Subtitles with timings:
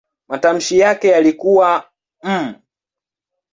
[0.29, 1.89] Matamshi yake yalikuwa
[2.23, 2.53] "m".